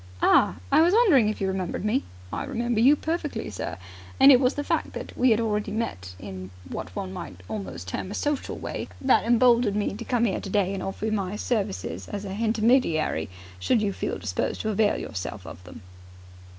"Ah, 0.23 0.55
I 0.71 0.81
was 0.81 0.95
wondering 0.95 1.29
if 1.29 1.39
you 1.39 1.47
remembered 1.47 1.85
me!" 1.85 2.05
"I 2.33 2.43
remember 2.45 2.79
you 2.79 2.95
perfectly, 2.95 3.51
sir, 3.51 3.77
and 4.19 4.31
it 4.31 4.39
was 4.39 4.55
the 4.55 4.63
fact 4.63 4.93
that 4.93 5.15
we 5.15 5.29
had 5.29 5.39
already 5.39 5.71
met 5.71 6.15
in 6.17 6.49
what 6.67 6.95
one 6.95 7.13
might 7.13 7.41
almost 7.47 7.87
term 7.89 8.09
a 8.09 8.15
social 8.15 8.57
way 8.57 8.87
that 8.99 9.25
emboldened 9.25 9.75
me 9.75 9.93
to 9.93 10.03
come 10.03 10.25
'ere 10.25 10.41
today 10.41 10.73
and 10.73 10.81
offer 10.81 11.05
you 11.05 11.11
my 11.11 11.35
services 11.35 12.07
as 12.07 12.25
a 12.25 12.33
hintermediary, 12.33 13.29
should 13.59 13.83
you 13.83 13.93
feel 13.93 14.17
disposed 14.17 14.61
to 14.61 14.69
avail 14.69 14.97
yourself 14.97 15.45
of 15.45 15.63
them." 15.65 15.83